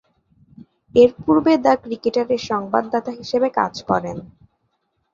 [0.93, 4.17] এরপূর্বে দ্য ক্রিকেটারের সংবাদদাতা হিসেবে কাজ করেন।